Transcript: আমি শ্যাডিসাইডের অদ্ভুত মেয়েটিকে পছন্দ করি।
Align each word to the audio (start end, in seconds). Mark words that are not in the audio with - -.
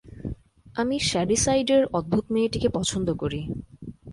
আমি 0.75 0.95
শ্যাডিসাইডের 0.99 1.83
অদ্ভুত 1.93 2.25
মেয়েটিকে 2.31 2.69
পছন্দ 2.69 3.07
করি। 3.13 3.41